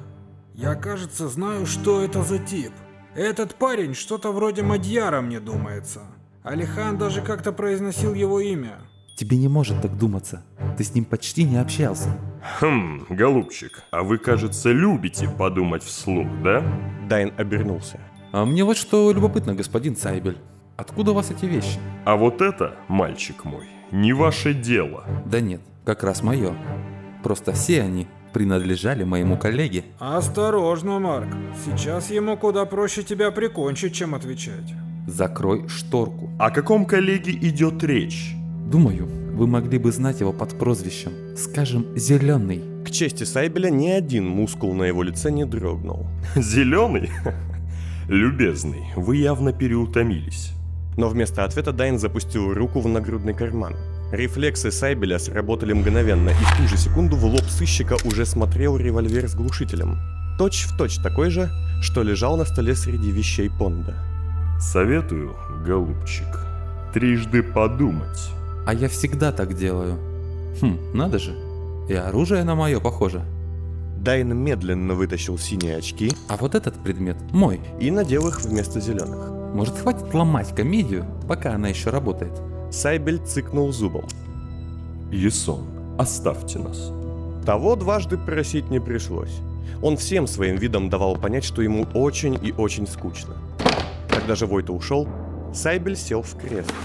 я, 0.56 0.76
кажется, 0.76 1.28
знаю, 1.28 1.66
что 1.66 2.02
это 2.02 2.24
за 2.24 2.40
тип. 2.40 2.72
Этот 3.16 3.56
парень 3.56 3.96
что-то 3.96 4.32
вроде 4.32 4.62
Мадьяра, 4.62 5.22
мне 5.22 5.40
думается. 5.40 6.02
Алихан 6.44 6.98
даже 6.98 7.22
как-то 7.22 7.52
произносил 7.52 8.14
его 8.14 8.40
имя. 8.40 8.78
Тебе 9.16 9.36
не 9.38 9.48
может 9.48 9.82
так 9.82 9.98
думаться. 9.98 10.44
Ты 10.78 10.84
с 10.84 10.94
ним 10.94 11.06
почти 11.06 11.44
не 11.44 11.58
общался. 11.58 12.10
Хм, 12.62 13.06
голубчик, 13.10 13.84
а 13.92 14.04
вы, 14.04 14.18
кажется, 14.18 14.72
любите 14.72 15.28
подумать 15.28 15.84
вслух, 15.84 16.28
да? 16.44 16.64
Дайн 17.10 17.34
обернулся. 17.36 18.00
А 18.32 18.46
мне 18.46 18.64
вот 18.64 18.78
что 18.78 19.12
любопытно, 19.12 19.56
господин 19.56 19.98
Сайбель. 19.98 20.38
Откуда 20.78 21.12
у 21.12 21.16
вас 21.16 21.32
эти 21.32 21.46
вещи? 21.46 21.80
А 22.06 22.16
вот 22.16 22.42
это, 22.42 22.76
мальчик 22.88 23.44
мой, 23.44 23.68
не 23.92 24.14
ваше 24.14 24.54
дело. 24.54 25.04
Да 25.26 25.42
нет, 25.42 25.62
как 25.84 26.04
раз 26.04 26.24
мое. 26.24 26.56
Просто 27.24 27.52
все 27.52 27.82
они 27.82 28.08
принадлежали 28.32 29.04
моему 29.04 29.38
коллеге. 29.38 29.84
Осторожно, 30.00 31.00
Марк. 31.00 31.28
Сейчас 31.66 32.12
ему 32.12 32.38
куда 32.38 32.66
проще 32.66 33.04
тебя 33.04 33.32
прикончить, 33.32 33.94
чем 33.94 34.16
отвечать. 34.16 34.74
Закрой 35.08 35.68
шторку. 35.68 36.30
О 36.38 36.52
каком 36.52 36.86
коллеге 36.86 37.32
идет 37.32 37.84
речь? 37.84 38.36
Думаю, 38.72 39.08
вы 39.34 39.48
могли 39.48 39.80
бы 39.80 39.92
знать 39.92 40.20
его 40.20 40.34
под 40.34 40.58
прозвищем, 40.60 41.12
скажем, 41.36 41.86
Зеленый. 41.96 42.62
К 42.86 42.92
чести 42.92 43.24
Сайбеля 43.24 43.70
ни 43.70 43.88
один 43.88 44.28
мускул 44.28 44.74
на 44.74 44.84
его 44.84 45.04
лице 45.04 45.32
не 45.32 45.46
дрогнул. 45.46 46.06
Зеленый? 46.36 47.10
Любезный, 48.08 48.86
вы 48.96 49.18
явно 49.18 49.54
переутомились. 49.54 50.52
Но 50.98 51.10
вместо 51.10 51.44
ответа 51.44 51.72
Дайн 51.72 51.98
запустил 51.98 52.54
руку 52.54 52.82
в 52.82 52.88
нагрудный 52.88 53.34
карман. 53.34 53.76
Рефлексы 54.12 54.72
Сайбеля 54.72 55.20
сработали 55.20 55.74
мгновенно, 55.74 56.30
и 56.30 56.34
в 56.34 56.58
ту 56.58 56.68
же 56.68 56.78
секунду 56.78 57.16
в 57.16 57.26
лоб 57.26 57.44
сыщика 57.44 57.96
уже 58.06 58.26
смотрел 58.26 58.76
револьвер 58.78 59.28
с 59.28 59.36
глушителем. 59.36 60.00
Точь 60.38 60.66
в 60.66 60.78
точь 60.78 60.98
такой 60.98 61.30
же, 61.30 61.50
что 61.82 62.02
лежал 62.02 62.36
на 62.38 62.46
столе 62.46 62.76
среди 62.76 63.12
вещей 63.12 63.50
Понда. 63.50 63.94
Советую, 64.60 65.36
голубчик, 65.66 66.28
трижды 66.94 67.44
подумать. 67.44 68.30
А 68.66 68.74
я 68.74 68.90
всегда 68.90 69.32
так 69.32 69.54
делаю. 69.54 70.00
Хм, 70.62 70.78
надо 70.94 71.20
же. 71.20 71.36
И 71.88 71.94
оружие 71.94 72.44
на 72.44 72.56
мое 72.56 72.80
похоже. 72.80 73.24
Дайн 74.00 74.36
медленно 74.36 74.94
вытащил 74.94 75.38
синие 75.38 75.76
очки 75.78 76.12
А 76.30 76.38
вот 76.38 76.56
этот 76.56 76.76
предмет 76.82 77.18
мой. 77.32 77.60
и 77.80 77.92
надел 77.92 78.28
их 78.28 78.42
вместо 78.42 78.80
зеленых. 78.80 79.54
Может 79.54 79.78
хватит 79.78 80.14
ломать 80.14 80.56
комедию, 80.56 81.06
пока 81.28 81.54
она 81.54 81.68
еще 81.68 81.90
работает? 81.90 82.32
Сайбель 82.72 83.20
цыкнул 83.20 83.72
зубом. 83.72 84.06
Есон, 85.12 85.66
оставьте 85.98 86.60
нас. 86.60 86.92
Того 87.46 87.76
дважды 87.76 88.18
просить 88.18 88.70
не 88.70 88.80
пришлось. 88.80 89.40
Он 89.82 89.98
всем 89.98 90.28
своим 90.28 90.58
видом 90.58 90.90
давал 90.90 91.16
понять, 91.16 91.44
что 91.44 91.62
ему 91.62 91.88
очень 91.94 92.38
и 92.44 92.52
очень 92.52 92.88
скучно. 92.88 93.36
Когда 94.10 94.36
же 94.36 94.46
Войта 94.46 94.74
ушел, 94.74 95.08
Сайбель 95.54 95.96
сел 95.96 96.22
в 96.22 96.36
кресло. 96.36 96.76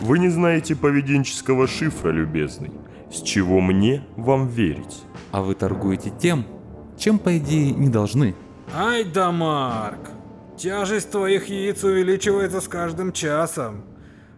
Вы 0.00 0.18
не 0.18 0.28
знаете 0.28 0.76
поведенческого 0.76 1.66
шифра, 1.66 2.10
любезный. 2.10 2.72
С 3.10 3.22
чего 3.22 3.60
мне 3.60 4.04
вам 4.16 4.48
верить? 4.48 5.02
А 5.30 5.40
вы 5.40 5.54
торгуете 5.54 6.12
тем, 6.20 6.44
чем 6.98 7.18
по 7.18 7.38
идее 7.38 7.72
не 7.72 7.88
должны. 7.88 8.34
Ай 8.74 9.04
да, 9.04 9.30
Марк. 9.30 10.10
Тяжесть 10.56 11.10
твоих 11.10 11.48
яиц 11.48 11.82
увеличивается 11.84 12.60
с 12.60 12.68
каждым 12.68 13.12
часом. 13.12 13.84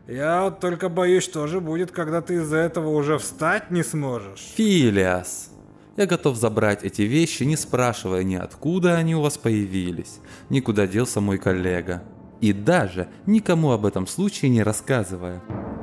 Я 0.08 0.44
вот 0.44 0.60
только 0.60 0.88
боюсь, 0.88 1.24
что 1.24 1.48
же 1.48 1.60
будет, 1.60 1.90
когда 1.90 2.20
ты 2.20 2.34
из-за 2.34 2.58
этого 2.58 2.90
уже 2.90 3.18
встать 3.18 3.72
не 3.72 3.82
сможешь. 3.82 4.52
Филиас. 4.54 5.50
Я 5.96 6.06
готов 6.06 6.36
забрать 6.36 6.84
эти 6.84 7.02
вещи, 7.02 7.42
не 7.42 7.56
спрашивая 7.56 8.22
ни 8.22 8.36
откуда 8.36 8.96
они 8.96 9.16
у 9.16 9.22
вас 9.22 9.36
появились, 9.36 10.20
ни 10.48 10.60
куда 10.60 10.86
делся 10.86 11.20
мой 11.20 11.38
коллега. 11.38 12.04
И 12.40 12.52
даже 12.52 13.08
никому 13.24 13.72
об 13.72 13.84
этом 13.84 14.06
случае 14.06 14.50
не 14.50 14.62
рассказывая. 14.62 15.42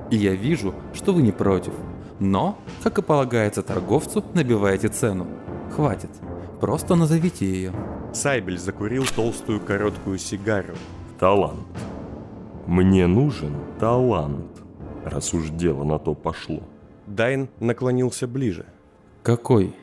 И 0.09 0.15
я 0.15 0.35
вижу, 0.35 0.73
что 0.93 1.13
вы 1.13 1.21
не 1.21 1.31
против. 1.31 1.73
Но, 2.19 2.57
как 2.83 2.99
и 2.99 3.01
полагается 3.01 3.61
торговцу, 3.61 4.23
набиваете 4.33 4.87
цену. 4.87 5.27
Хватит. 5.75 6.11
Просто 6.61 6.95
назовите 6.95 7.45
ее. 7.45 7.73
Сайбель 8.13 8.59
закурил 8.59 9.05
толстую 9.05 9.59
короткую 9.59 10.17
сигару. 10.19 10.75
Талант. 11.19 11.65
Мне 12.67 13.07
нужен 13.07 13.53
талант, 13.79 14.63
раз 15.03 15.33
уж 15.33 15.49
дело 15.49 15.83
на 15.83 15.99
то 15.99 16.13
пошло. 16.13 16.61
Дайн 17.07 17.49
наклонился 17.59 18.27
ближе. 18.27 18.65
Какой? 19.21 19.75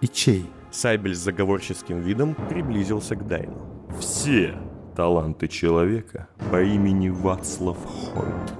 И 0.00 0.06
чей? 0.06 0.46
Сайбель 0.70 1.14
с 1.14 1.18
заговорческим 1.18 2.00
видом 2.00 2.36
приблизился 2.48 3.16
к 3.16 3.26
Дайну. 3.26 3.58
Все 3.98 4.54
таланты 4.94 5.48
человека 5.48 6.28
по 6.50 6.62
имени 6.62 7.08
Вацлав 7.08 7.78
Хойт. 7.84 8.54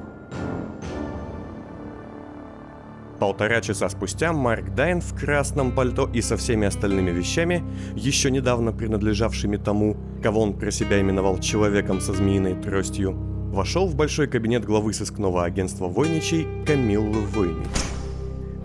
Полтора 3.18 3.62
часа 3.62 3.88
спустя 3.88 4.32
Марк 4.32 4.74
Дайн 4.74 5.00
в 5.00 5.14
красном 5.18 5.72
пальто 5.72 6.08
и 6.12 6.20
со 6.20 6.36
всеми 6.36 6.66
остальными 6.66 7.10
вещами, 7.10 7.64
еще 7.94 8.30
недавно 8.30 8.72
принадлежавшими 8.72 9.56
тому, 9.56 9.96
кого 10.22 10.42
он 10.42 10.52
про 10.52 10.70
себя 10.70 11.00
именовал 11.00 11.38
человеком 11.38 12.00
со 12.00 12.12
змеиной 12.12 12.54
тростью, 12.54 13.16
вошел 13.52 13.86
в 13.86 13.94
большой 13.94 14.26
кабинет 14.26 14.64
главы 14.64 14.92
сыскного 14.92 15.44
агентства 15.44 15.86
Войничей 15.86 16.46
Камиллы 16.66 17.20
Войнич. 17.20 17.66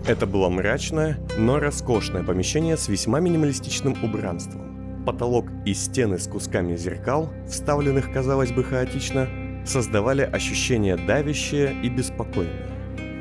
Это 0.06 0.26
было 0.26 0.48
мрачное, 0.48 1.18
но 1.38 1.58
роскошное 1.60 2.24
помещение 2.24 2.76
с 2.76 2.88
весьма 2.88 3.20
минималистичным 3.20 3.96
убранством. 4.02 5.04
Потолок 5.06 5.46
и 5.64 5.74
стены 5.74 6.18
с 6.18 6.26
кусками 6.26 6.76
зеркал, 6.76 7.30
вставленных, 7.48 8.12
казалось 8.12 8.52
бы, 8.52 8.64
хаотично, 8.64 9.28
создавали 9.64 10.22
ощущение 10.22 10.96
давящее 10.96 11.74
и 11.82 11.88
беспокойное. 11.88 12.68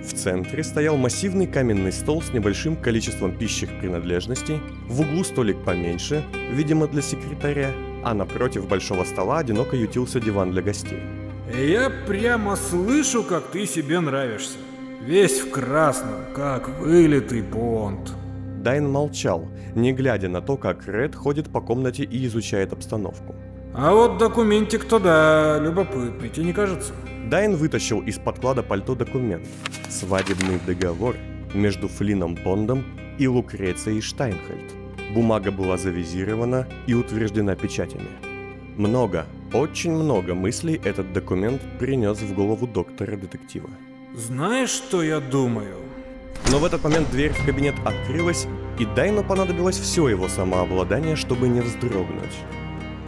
В 0.04 0.14
центре 0.14 0.64
стоял 0.64 0.98
массивный 0.98 1.46
каменный 1.46 1.92
стол 1.92 2.24
с 2.24 2.34
небольшим 2.34 2.76
количеством 2.76 3.38
пищих 3.38 3.70
принадлежностей, 3.80 4.60
в 4.88 5.02
углу 5.02 5.24
столик 5.24 5.64
поменьше, 5.64 6.24
видимо 6.52 6.88
для 6.88 7.04
секретаря, 7.04 7.72
а 8.04 8.16
напротив 8.16 8.68
большого 8.68 9.04
стола 9.04 9.40
одиноко 9.40 9.76
ютился 9.76 10.20
диван 10.20 10.52
для 10.52 10.64
гостей. 10.64 11.21
Я 11.54 11.92
прямо 12.08 12.56
слышу, 12.56 13.24
как 13.24 13.48
ты 13.52 13.66
себе 13.66 14.00
нравишься. 14.00 14.58
Весь 15.02 15.42
в 15.42 15.52
красном, 15.52 16.34
как 16.34 16.70
вылитый 16.80 17.44
понт. 17.44 18.14
Дайн 18.64 18.90
молчал, 18.90 19.48
не 19.76 19.92
глядя 19.92 20.30
на 20.30 20.42
то, 20.42 20.56
как 20.56 20.88
Ред 20.88 21.16
ходит 21.16 21.50
по 21.50 21.60
комнате 21.60 22.04
и 22.04 22.26
изучает 22.28 22.72
обстановку. 22.74 23.36
А 23.74 23.94
вот 23.94 24.18
документик 24.18 24.86
туда 24.86 25.60
любопытный, 25.60 26.30
тебе 26.30 26.46
не 26.46 26.54
кажется? 26.54 26.94
Дайн 27.30 27.56
вытащил 27.56 28.02
из 28.02 28.18
подклада 28.18 28.64
пальто 28.64 28.96
документ. 28.96 29.48
Свадебный 29.90 30.60
договор 30.66 31.16
между 31.54 31.88
Флином 31.88 32.36
Пондом 32.36 32.86
и 33.18 33.28
Лукрецией 33.28 34.02
Штайнхальд. 34.02 34.74
Бумага 35.14 35.52
была 35.52 35.78
завизирована 35.78 36.68
и 36.88 36.94
утверждена 36.94 37.56
печатями. 37.56 38.08
Много, 38.78 39.26
очень 39.54 39.92
много 39.92 40.34
мыслей 40.34 40.80
этот 40.84 41.14
документ 41.14 41.62
принес 41.80 42.22
в 42.22 42.34
голову 42.34 42.68
доктора-детектива. 42.68 43.70
Знаешь, 44.16 44.70
что 44.70 45.04
я 45.04 45.20
думаю? 45.20 45.78
Но 46.52 46.60
в 46.60 46.66
этот 46.66 46.84
момент 46.84 47.10
дверь 47.12 47.32
в 47.32 47.46
кабинет 47.46 47.76
открылась, 47.86 48.48
и 48.80 48.86
Дайну 48.86 49.24
понадобилось 49.24 49.78
все 49.78 50.08
его 50.10 50.28
самообладание, 50.28 51.16
чтобы 51.16 51.48
не 51.48 51.62
вздрогнуть. 51.62 52.36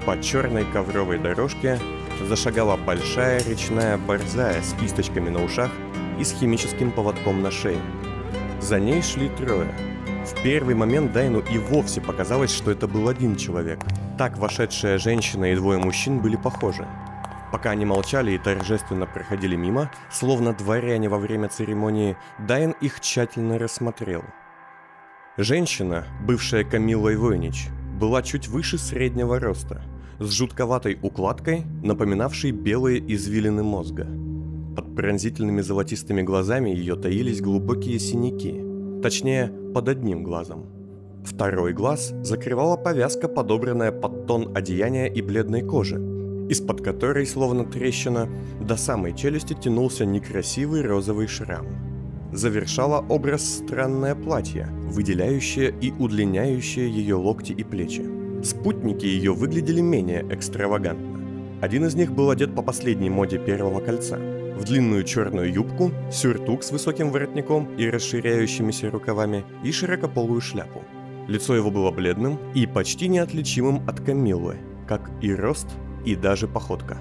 По 0.05 0.21
черной 0.21 0.65
ковровой 0.65 1.17
дорожке 1.17 1.79
зашагала 2.27 2.77
большая 2.77 3.43
речная 3.43 3.97
борзая 3.97 4.61
с 4.61 4.73
кисточками 4.73 5.29
на 5.29 5.43
ушах 5.43 5.71
и 6.19 6.23
с 6.23 6.33
химическим 6.33 6.91
поводком 6.91 7.41
на 7.41 7.51
шее. 7.51 7.79
За 8.61 8.79
ней 8.79 9.01
шли 9.01 9.29
трое. 9.29 9.73
В 10.25 10.41
первый 10.41 10.75
момент 10.75 11.11
Дайну 11.11 11.39
и 11.39 11.57
вовсе 11.57 12.01
показалось, 12.01 12.51
что 12.53 12.71
это 12.71 12.87
был 12.87 13.09
один 13.09 13.35
человек. 13.35 13.79
Так 14.17 14.37
вошедшая 14.37 14.99
женщина 14.99 15.51
и 15.51 15.55
двое 15.55 15.79
мужчин 15.79 16.21
были 16.21 16.35
похожи. 16.35 16.87
Пока 17.51 17.71
они 17.71 17.85
молчали 17.85 18.31
и 18.31 18.37
торжественно 18.37 19.07
проходили 19.07 19.55
мимо, 19.55 19.91
словно 20.11 20.53
дворяне 20.53 21.09
во 21.09 21.17
время 21.17 21.49
церемонии, 21.49 22.15
Дайн 22.39 22.75
их 22.81 22.99
тщательно 22.99 23.57
рассмотрел. 23.57 24.23
Женщина, 25.37 26.05
бывшая 26.21 26.63
Камилой 26.63 27.15
Войнич, 27.15 27.69
была 27.99 28.21
чуть 28.21 28.47
выше 28.47 28.77
среднего 28.77 29.39
роста, 29.39 29.81
с 30.19 30.31
жутковатой 30.31 30.99
укладкой, 31.01 31.65
напоминавшей 31.83 32.51
белые 32.51 32.99
извилины 33.13 33.63
мозга. 33.63 34.07
Под 34.75 34.95
пронзительными 34.95 35.61
золотистыми 35.61 36.21
глазами 36.21 36.69
ее 36.69 36.95
таились 36.95 37.41
глубокие 37.41 37.97
синяки, 37.97 38.61
точнее, 39.01 39.51
под 39.73 39.89
одним 39.89 40.23
глазом. 40.23 40.82
Второй 41.25 41.73
глаз 41.73 42.13
закрывала 42.21 42.75
повязка, 42.75 43.27
подобранная 43.27 43.91
под 43.91 44.27
тон 44.27 44.55
одеяния 44.55 45.07
и 45.07 45.21
бледной 45.21 45.61
кожи, 45.61 45.95
из-под 46.49 46.81
которой, 46.81 47.25
словно 47.25 47.65
трещина, 47.65 48.29
до 48.59 48.75
самой 48.75 49.15
челюсти 49.15 49.53
тянулся 49.53 50.05
некрасивый 50.05 50.85
розовый 50.85 51.27
шрам. 51.27 51.65
Завершало 52.33 53.05
образ 53.09 53.59
странное 53.59 54.15
платье, 54.15 54.67
выделяющее 54.87 55.73
и 55.81 55.91
удлиняющее 55.91 56.89
ее 56.89 57.15
локти 57.15 57.53
и 57.53 57.63
плечи. 57.63 58.03
Спутники 58.43 59.05
ее 59.05 59.33
выглядели 59.33 59.81
менее 59.81 60.25
экстравагантно. 60.29 61.13
Один 61.61 61.85
из 61.85 61.95
них 61.95 62.11
был 62.11 62.29
одет 62.29 62.53
по 62.53 62.61
последней 62.61 63.09
моде 63.09 63.37
первого 63.37 63.79
кольца. 63.79 64.17
В 64.57 64.65
длинную 64.65 65.03
черную 65.03 65.53
юбку, 65.53 65.91
сюртук 66.11 66.63
с 66.63 66.71
высоким 66.71 67.11
воротником 67.11 67.73
и 67.77 67.89
расширяющимися 67.89 68.91
рукавами 68.91 69.45
и 69.63 69.71
широкополую 69.71 70.41
шляпу. 70.41 70.81
Лицо 71.27 71.55
его 71.55 71.71
было 71.71 71.91
бледным 71.91 72.37
и 72.53 72.65
почти 72.65 73.07
неотличимым 73.07 73.87
от 73.87 74.01
Камиллы, 74.01 74.57
как 74.87 75.09
и 75.21 75.33
рост, 75.33 75.67
и 76.05 76.15
даже 76.15 76.47
походка. 76.47 76.97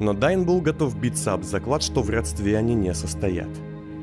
Но 0.00 0.12
Дайн 0.12 0.44
был 0.44 0.60
готов 0.60 0.98
биться 0.98 1.32
об 1.32 1.44
заклад, 1.44 1.82
что 1.82 2.02
в 2.02 2.10
родстве 2.10 2.58
они 2.58 2.74
не 2.74 2.92
состоят. 2.94 3.48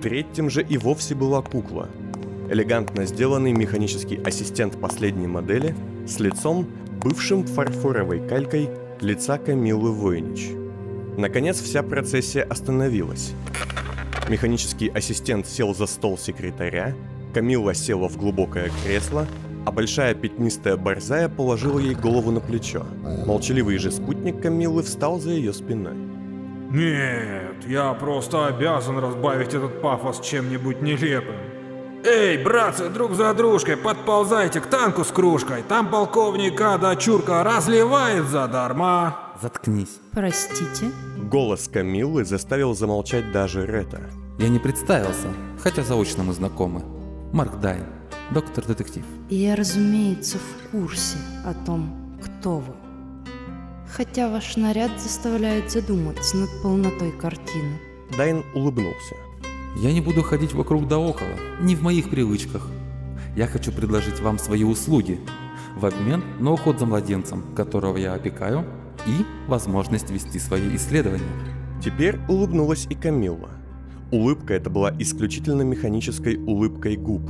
Третьим 0.01 0.49
же 0.49 0.63
и 0.63 0.77
вовсе 0.77 1.13
была 1.13 1.41
кукла. 1.41 1.89
Элегантно 2.49 3.05
сделанный 3.05 3.51
механический 3.51 4.17
ассистент 4.23 4.79
последней 4.79 5.27
модели 5.27 5.75
с 6.07 6.19
лицом, 6.19 6.65
бывшим 7.03 7.45
фарфоровой 7.45 8.27
калькой 8.27 8.69
лица 8.99 9.37
Камилы 9.37 9.91
Войнич. 9.91 10.49
Наконец 11.17 11.61
вся 11.61 11.83
процессия 11.83 12.43
остановилась. 12.43 13.33
Механический 14.27 14.89
ассистент 14.89 15.45
сел 15.45 15.75
за 15.75 15.85
стол 15.85 16.17
секретаря, 16.17 16.95
Камилла 17.33 17.73
села 17.73 18.09
в 18.09 18.17
глубокое 18.17 18.71
кресло, 18.83 19.27
а 19.65 19.71
большая 19.71 20.13
пятнистая 20.13 20.77
борзая 20.77 21.29
положила 21.29 21.79
ей 21.79 21.95
голову 21.95 22.31
на 22.31 22.39
плечо. 22.39 22.85
Молчаливый 23.25 23.77
же 23.77 23.91
спутник 23.91 24.41
Камиллы 24.41 24.83
встал 24.83 25.19
за 25.19 25.31
ее 25.31 25.53
спиной. 25.53 25.95
Нет, 26.71 27.67
я 27.67 27.93
просто 27.93 28.47
обязан 28.47 28.97
разбавить 28.99 29.53
этот 29.53 29.81
пафос 29.81 30.21
чем-нибудь 30.21 30.81
нелепым. 30.81 31.35
Эй, 32.03 32.43
братцы, 32.43 32.89
друг 32.89 33.13
за 33.13 33.33
дружкой, 33.33 33.77
подползайте 33.77 34.59
к 34.59 34.65
танку 34.65 35.03
с 35.03 35.11
кружкой. 35.11 35.63
Там 35.67 35.89
полковника 35.89 36.77
дочурка 36.79 37.43
разливает 37.43 38.25
задарма. 38.25 39.17
Заткнись. 39.39 39.99
Простите? 40.11 40.91
Голос 41.29 41.67
Камиллы 41.67 42.25
заставил 42.25 42.73
замолчать 42.73 43.31
даже 43.31 43.65
Рета. 43.67 44.01
Я 44.39 44.49
не 44.49 44.57
представился, 44.57 45.27
хотя 45.61 45.83
заочно 45.83 46.23
мы 46.23 46.33
знакомы. 46.33 46.81
Марк 47.33 47.59
Дайн, 47.59 47.85
доктор-детектив. 48.33 49.03
Я, 49.29 49.55
разумеется, 49.55 50.37
в 50.37 50.71
курсе 50.71 51.17
о 51.45 51.53
том, 51.53 52.17
кто 52.23 52.59
вы. 52.59 52.73
Хотя 53.87 54.29
ваш 54.29 54.55
наряд 54.55 54.91
заставляет 55.01 55.69
задуматься 55.71 56.37
над 56.37 56.49
полнотой 56.63 57.11
картины. 57.11 57.79
Дайн 58.17 58.43
улыбнулся. 58.55 59.15
Я 59.77 59.93
не 59.93 60.01
буду 60.01 60.21
ходить 60.21 60.53
вокруг 60.53 60.87
да 60.87 60.97
около, 60.97 61.29
не 61.61 61.75
в 61.75 61.81
моих 61.81 62.09
привычках. 62.09 62.69
Я 63.35 63.47
хочу 63.47 63.71
предложить 63.71 64.19
вам 64.19 64.37
свои 64.37 64.63
услуги 64.63 65.19
в 65.75 65.85
обмен 65.85 66.23
на 66.39 66.51
уход 66.51 66.79
за 66.79 66.85
младенцем, 66.85 67.43
которого 67.55 67.97
я 67.97 68.13
опекаю, 68.13 68.65
и 69.07 69.25
возможность 69.47 70.09
вести 70.09 70.39
свои 70.39 70.75
исследования. 70.75 71.23
Теперь 71.83 72.19
улыбнулась 72.27 72.85
и 72.89 72.95
Камилла. 72.95 73.49
Улыбка 74.11 74.53
эта 74.53 74.69
была 74.69 74.93
исключительно 74.99 75.61
механической 75.61 76.35
улыбкой 76.35 76.97
губ. 76.97 77.21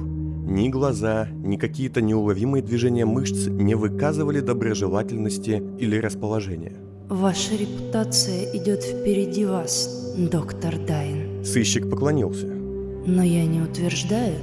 Ни 0.43 0.69
глаза, 0.69 1.27
ни 1.43 1.56
какие-то 1.56 2.01
неуловимые 2.01 2.63
движения 2.63 3.06
мышц 3.06 3.47
не 3.47 3.75
выказывали 3.75 4.39
доброжелательности 4.39 5.62
или 5.77 5.97
расположения. 5.97 6.73
Ваша 7.10 7.56
репутация 7.56 8.45
идет 8.56 8.84
впереди 8.84 9.45
вас, 9.45 10.15
доктор 10.17 10.77
Дайн. 10.80 11.45
Сыщик 11.45 11.89
поклонился. 11.89 12.47
Но 12.47 13.21
я 13.21 13.45
не 13.45 13.62
утверждаю, 13.62 14.36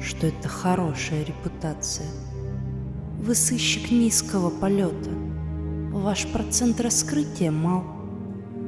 что 0.00 0.26
это 0.26 0.48
хорошая 0.48 1.24
репутация. 1.24 2.08
Вы 3.20 3.34
сыщик 3.34 3.90
низкого 3.90 4.50
полета. 4.50 5.10
Ваш 5.92 6.26
процент 6.26 6.80
раскрытия 6.80 7.50
мал. 7.50 7.84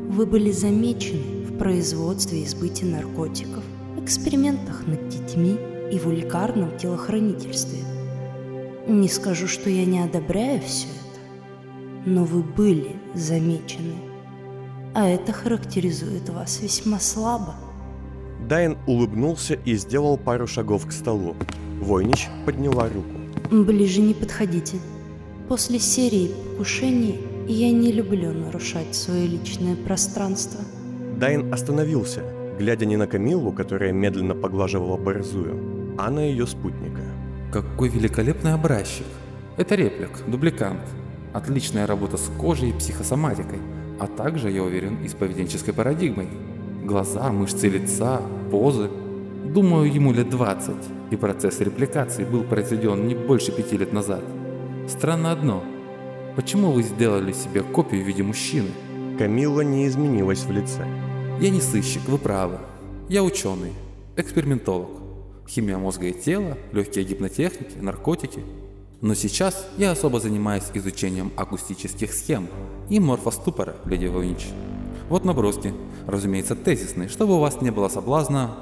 Вы 0.09 0.25
были 0.27 0.51
замечены 0.51 1.45
в 1.47 1.59
производстве 1.59 2.43
и 2.43 2.47
сбытии 2.47 2.85
наркотиков, 2.85 3.65
экспериментах 3.99 4.87
над 4.87 5.09
детьми 5.09 5.59
и 5.91 5.99
вульгарном 5.99 6.77
телохранительстве. 6.77 7.81
Не 8.87 9.09
скажу, 9.09 9.49
что 9.49 9.71
я 9.71 9.85
не 9.85 10.01
одобряю 10.01 10.61
все 10.61 10.89
это, 10.89 12.11
но 12.11 12.25
вы 12.25 12.43
были 12.43 12.97
замечены. 13.15 13.95
А 14.95 15.09
это 15.09 15.33
характеризует 15.33 16.29
вас 16.29 16.61
весьма 16.61 17.01
слабо. 17.01 17.55
Дайн 18.49 18.77
улыбнулся 18.87 19.55
и 19.55 19.75
сделал 19.75 20.19
пару 20.19 20.47
шагов 20.47 20.87
к 20.87 20.93
столу. 20.93 21.35
Войнич 21.81 22.29
подняла 22.45 22.89
руку. 22.89 23.25
Ближе 23.51 24.01
не 24.01 24.15
подходите. 24.15 24.77
После 25.49 25.79
серии 25.79 26.31
покушений 26.53 27.21
я 27.49 27.71
не 27.71 27.93
люблю 27.93 28.33
нарушать 28.33 28.95
свое 28.95 29.27
личное 29.27 29.77
пространство. 29.77 30.61
Дайн 31.19 31.53
остановился, 31.53 32.23
глядя 32.59 32.87
не 32.87 32.97
на 32.97 33.07
Камиллу, 33.07 33.53
которая 33.53 33.93
медленно 33.93 34.35
поглаживала 34.35 34.97
борзую, 34.97 35.74
а 35.97 36.11
на 36.11 36.21
ее 36.21 36.47
спутника. 36.47 37.03
Какой 37.53 37.89
великолепный 37.89 38.55
образчик. 38.55 39.07
Это 39.57 39.75
реплик, 39.75 40.11
дубликант. 40.27 40.81
Отличная 41.33 41.87
работа 41.87 42.17
с 42.17 42.31
кожей 42.39 42.71
и 42.71 42.73
психосоматикой, 42.73 43.59
а 44.01 44.07
также, 44.07 44.51
я 44.51 44.63
уверен, 44.63 45.03
и 45.05 45.09
с 45.09 45.15
поведенческой 45.15 45.75
парадигмой. 45.75 46.29
Глаза, 46.85 47.31
мышцы 47.31 47.69
лица, 47.69 48.21
позы. 48.51 48.91
Думаю, 49.45 49.93
ему 49.93 50.13
лет 50.13 50.31
20, 50.31 50.75
и 51.11 51.17
процесс 51.17 51.61
репликации 51.61 52.25
был 52.25 52.43
произведен 52.43 53.07
не 53.07 53.15
больше 53.15 53.53
пяти 53.53 53.77
лет 53.77 53.93
назад. 53.93 54.23
Странно 54.89 55.33
одно. 55.33 55.63
Почему 56.37 56.73
вы 56.73 56.83
сделали 56.83 57.33
себе 57.33 57.63
копию 57.63 58.03
в 58.03 58.07
виде 58.07 58.23
мужчины? 58.23 58.71
Камилла 59.19 59.61
не 59.61 59.87
изменилась 59.87 60.45
в 60.45 60.51
лице. 60.51 60.85
Я 61.41 61.51
не 61.51 61.61
сыщик, 61.61 62.03
вы 62.09 62.19
правы. 62.19 62.59
Я 63.09 63.23
ученый, 63.23 63.73
экспериментолог. 64.17 65.04
Химия 65.49 65.79
мозга 65.79 66.07
и 66.07 66.13
тела, 66.13 66.57
легкие 66.73 67.05
гипнотехники, 67.05 67.79
наркотики. 67.79 68.41
Но 69.01 69.15
сейчас 69.15 69.69
я 69.77 69.91
особо 69.93 70.21
занимаюсь 70.21 70.65
изучением 70.73 71.33
акустических 71.37 72.13
схем 72.13 72.49
и 72.89 72.99
морфоступора, 73.01 73.77
леди 73.85 74.07
Войнич. 74.07 74.47
Вот 75.09 75.25
наброски, 75.25 75.75
разумеется, 76.07 76.57
тезисные, 76.57 77.09
чтобы 77.09 77.35
у 77.35 77.39
вас 77.39 77.61
не 77.61 77.71
было 77.71 77.89
соблазна, 77.89 78.57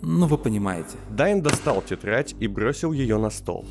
ну 0.00 0.26
вы 0.26 0.38
понимаете. 0.38 0.96
Дайн 1.10 1.42
достал 1.42 1.82
тетрадь 1.82 2.34
и 2.40 2.48
бросил 2.48 2.92
ее 2.92 3.18
на 3.18 3.30
стол. 3.30 3.66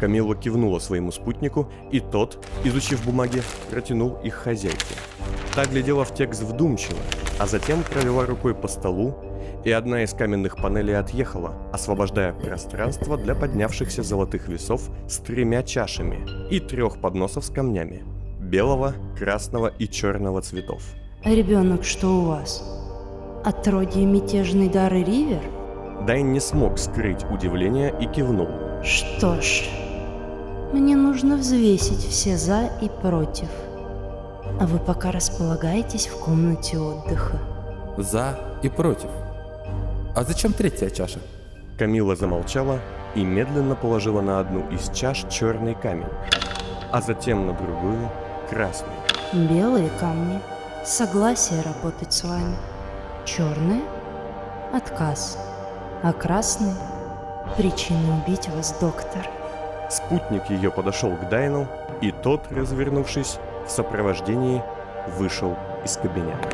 Камилла 0.00 0.34
кивнула 0.34 0.78
своему 0.78 1.12
спутнику, 1.12 1.70
и 1.90 2.00
тот, 2.00 2.44
изучив 2.64 3.04
бумаги, 3.04 3.42
протянул 3.70 4.18
их 4.22 4.34
хозяйке. 4.34 4.94
Та 5.54 5.64
глядела 5.64 6.04
в 6.04 6.14
текст 6.14 6.42
вдумчиво, 6.42 6.98
а 7.38 7.46
затем 7.46 7.82
провела 7.82 8.26
рукой 8.26 8.54
по 8.54 8.68
столу, 8.68 9.14
и 9.66 9.72
одна 9.72 10.04
из 10.04 10.14
каменных 10.14 10.56
панелей 10.58 10.96
отъехала, 10.96 11.52
освобождая 11.72 12.32
пространство 12.32 13.16
для 13.16 13.34
поднявшихся 13.34 14.04
золотых 14.04 14.46
весов 14.46 14.88
с 15.08 15.18
тремя 15.18 15.64
чашами 15.64 16.24
и 16.50 16.60
трех 16.60 17.00
подносов 17.00 17.44
с 17.44 17.50
камнями– 17.50 18.04
белого, 18.40 18.94
красного 19.18 19.66
и 19.66 19.88
черного 19.88 20.40
цветов. 20.40 20.84
Ребенок 21.24 21.82
что 21.82 22.06
у 22.06 22.20
вас? 22.26 22.62
Отродье 23.44 24.06
мятежный 24.06 24.68
дары 24.68 25.02
Ривер? 25.02 25.42
Дайн 26.06 26.32
не 26.32 26.38
смог 26.38 26.78
скрыть 26.78 27.24
удивление 27.28 27.92
и 28.00 28.06
кивнул. 28.06 28.48
Что 28.84 29.40
ж, 29.40 29.64
мне 30.72 30.94
нужно 30.94 31.36
взвесить 31.38 32.06
все 32.06 32.36
«за» 32.36 32.70
и 32.80 32.88
«против». 33.02 33.48
А 34.60 34.66
вы 34.68 34.78
пока 34.78 35.10
располагаетесь 35.10 36.06
в 36.06 36.20
комнате 36.20 36.78
отдыха. 36.78 37.40
За 37.98 38.38
и 38.62 38.68
против. 38.68 39.10
А 40.16 40.24
зачем 40.24 40.54
третья 40.54 40.88
чаша? 40.88 41.18
Камила 41.78 42.16
замолчала 42.16 42.80
и 43.14 43.22
медленно 43.22 43.74
положила 43.74 44.22
на 44.22 44.40
одну 44.40 44.66
из 44.70 44.88
чаш 44.88 45.26
черный 45.28 45.74
камень, 45.74 46.08
а 46.90 47.02
затем 47.02 47.46
на 47.46 47.52
другую 47.52 48.10
красный. 48.48 48.94
Белые 49.34 49.90
камни. 50.00 50.40
Согласие 50.86 51.60
работать 51.60 52.14
с 52.14 52.24
вами. 52.24 52.56
Черные– 53.26 53.82
отказ. 54.72 55.38
А 56.02 56.14
красные– 56.14 56.74
причина 57.58 58.22
убить 58.24 58.48
вас, 58.48 58.74
доктор. 58.80 59.28
Спутник 59.90 60.48
ее 60.48 60.70
подошел 60.70 61.14
к 61.14 61.28
Дайну, 61.28 61.68
и 62.00 62.10
тот, 62.10 62.50
развернувшись, 62.50 63.36
в 63.66 63.70
сопровождении 63.70 64.62
вышел 65.18 65.58
из 65.84 65.98
кабинета. 65.98 66.48